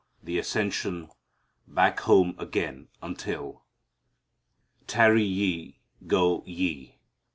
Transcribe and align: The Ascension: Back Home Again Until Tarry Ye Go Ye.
The 0.23 0.39
Ascension: 0.39 1.11
Back 1.67 1.99
Home 2.09 2.33
Again 2.39 2.87
Until 3.03 3.65
Tarry 4.87 5.21
Ye 5.21 5.79
Go 6.07 6.41
Ye. 6.47 6.95